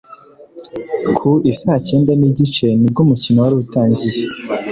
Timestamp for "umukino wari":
3.05-3.55